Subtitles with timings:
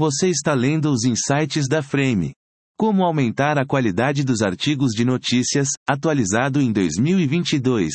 [0.00, 2.32] Você está lendo os insights da Frame.
[2.74, 7.92] Como aumentar a qualidade dos artigos de notícias, atualizado em 2022.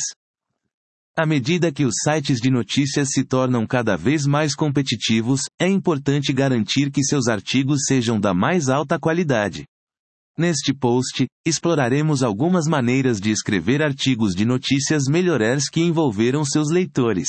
[1.16, 6.32] À medida que os sites de notícias se tornam cada vez mais competitivos, é importante
[6.32, 9.64] garantir que seus artigos sejam da mais alta qualidade.
[10.38, 17.26] Neste post, exploraremos algumas maneiras de escrever artigos de notícias melhores que envolveram seus leitores.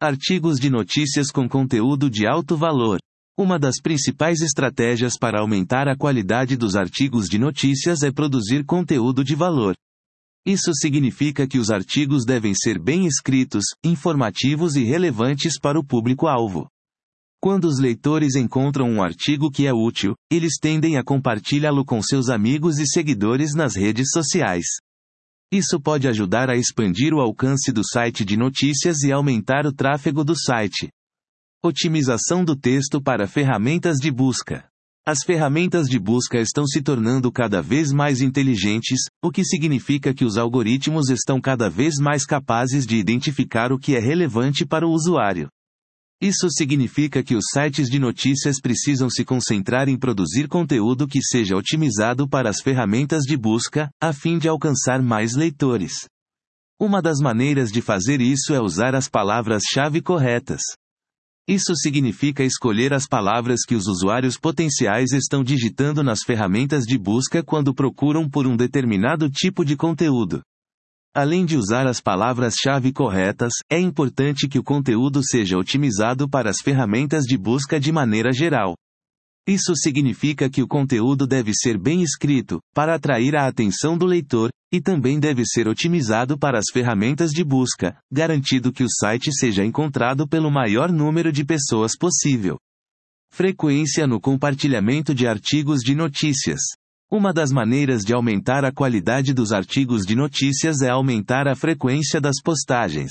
[0.00, 2.98] Artigos de notícias com conteúdo de alto valor.
[3.38, 9.24] Uma das principais estratégias para aumentar a qualidade dos artigos de notícias é produzir conteúdo
[9.24, 9.74] de valor.
[10.46, 16.68] Isso significa que os artigos devem ser bem escritos, informativos e relevantes para o público-alvo.
[17.40, 22.28] Quando os leitores encontram um artigo que é útil, eles tendem a compartilhá-lo com seus
[22.28, 24.66] amigos e seguidores nas redes sociais.
[25.50, 30.22] Isso pode ajudar a expandir o alcance do site de notícias e aumentar o tráfego
[30.22, 30.90] do site.
[31.64, 34.66] Otimização do texto para ferramentas de busca.
[35.06, 40.24] As ferramentas de busca estão se tornando cada vez mais inteligentes, o que significa que
[40.24, 44.90] os algoritmos estão cada vez mais capazes de identificar o que é relevante para o
[44.90, 45.48] usuário.
[46.20, 51.56] Isso significa que os sites de notícias precisam se concentrar em produzir conteúdo que seja
[51.56, 55.92] otimizado para as ferramentas de busca, a fim de alcançar mais leitores.
[56.80, 60.60] Uma das maneiras de fazer isso é usar as palavras-chave corretas.
[61.52, 67.42] Isso significa escolher as palavras que os usuários potenciais estão digitando nas ferramentas de busca
[67.42, 70.40] quando procuram por um determinado tipo de conteúdo.
[71.14, 76.62] Além de usar as palavras-chave corretas, é importante que o conteúdo seja otimizado para as
[76.62, 78.74] ferramentas de busca de maneira geral.
[79.46, 84.50] Isso significa que o conteúdo deve ser bem escrito, para atrair a atenção do leitor,
[84.72, 89.64] e também deve ser otimizado para as ferramentas de busca, garantindo que o site seja
[89.64, 92.56] encontrado pelo maior número de pessoas possível.
[93.32, 96.60] Frequência no compartilhamento de artigos de notícias.
[97.10, 102.20] Uma das maneiras de aumentar a qualidade dos artigos de notícias é aumentar a frequência
[102.20, 103.10] das postagens.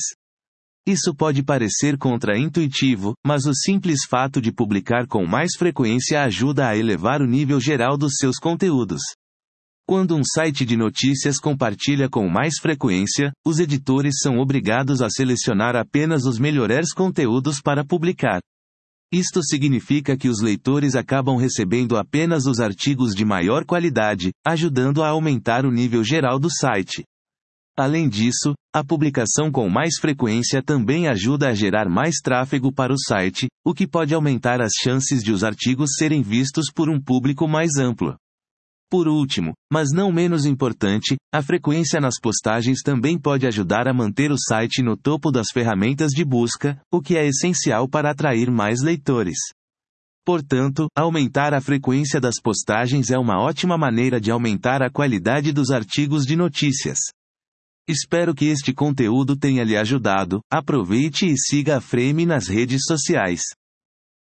[0.88, 6.76] Isso pode parecer contra-intuitivo, mas o simples fato de publicar com mais frequência ajuda a
[6.76, 9.02] elevar o nível geral dos seus conteúdos.
[9.88, 15.76] Quando um site de notícias compartilha com mais frequência, os editores são obrigados a selecionar
[15.76, 18.40] apenas os melhores conteúdos para publicar.
[19.14, 25.10] Isto significa que os leitores acabam recebendo apenas os artigos de maior qualidade, ajudando a
[25.10, 27.04] aumentar o nível geral do site.
[27.82, 32.96] Além disso, a publicação com mais frequência também ajuda a gerar mais tráfego para o
[32.96, 37.48] site, o que pode aumentar as chances de os artigos serem vistos por um público
[37.48, 38.16] mais amplo.
[38.88, 44.32] Por último, mas não menos importante, a frequência nas postagens também pode ajudar a manter
[44.32, 48.84] o site no topo das ferramentas de busca, o que é essencial para atrair mais
[48.84, 49.40] leitores.
[50.24, 55.72] Portanto, aumentar a frequência das postagens é uma ótima maneira de aumentar a qualidade dos
[55.72, 57.00] artigos de notícias.
[57.88, 60.42] Espero que este conteúdo tenha lhe ajudado.
[60.52, 63.42] Aproveite e siga a Frame nas redes sociais.